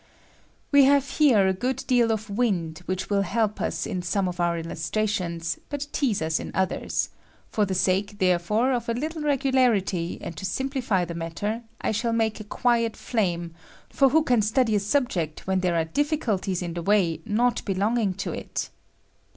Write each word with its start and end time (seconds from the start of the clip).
We 0.71 0.85
have 0.85 1.07
here 1.07 1.47
a 1.47 1.53
good 1.53 1.83
deal 1.85 2.11
of 2.11 2.27
wind, 2.27 2.81
which 2.87 3.11
will 3.11 3.21
help 3.21 3.61
us 3.61 3.85
in 3.85 4.01
some 4.01 4.27
of 4.27 4.39
our 4.39 4.57
illustrations, 4.57 5.59
but 5.69 5.85
tease 5.91 6.23
us 6.23 6.39
in 6.39 6.49
others; 6.55 7.11
£dr 7.53 7.67
the 7.67 7.75
sake, 7.75 8.17
therefore, 8.17 8.71
of 8.73 8.89
a 8.89 8.93
little 8.95 9.21
regularity, 9.21 10.17
and 10.19 10.35
to 10.37 10.43
siraplify 10.43 11.05
the 11.07 11.13
matter, 11.13 11.61
I 11.81 11.91
shall 11.91 12.13
make 12.13 12.39
a 12.39 12.43
quiet 12.43 12.93
fiame, 12.93 13.51
for 13.91 14.09
who 14.09 14.23
can 14.23 14.41
study 14.41 14.73
a 14.75 14.79
subject 14.79 15.45
when 15.45 15.59
there 15.59 15.75
are 15.75 15.85
difBculties 15.85 16.63
in 16.63 16.73
the 16.73 16.81
way 16.81 17.21
not 17.23 17.63
belonging 17.65 18.15
to 18.25 18.31
it? 18.33 18.71